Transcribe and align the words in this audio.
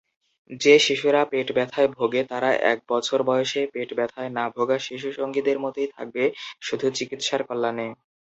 যে 0.61 0.75
শিশুরা 0.79 1.21
পেটব্যথায় 1.31 1.89
ভোগে 1.89 2.21
তারা 2.23 2.49
এক 2.71 2.79
বছর 2.89 3.19
বয়সে 3.23 3.61
পেটব্যথায় 3.73 4.29
না-ভোগা 4.29 4.77
শিশু 4.79 5.09
সঙ্গীদের 5.11 5.57
মতোই 5.59 5.87
থাকবে 5.95 6.23
শুধু 6.61 6.85
চিকিৎসার 6.97 7.41
কল্যাণে। 7.49 7.87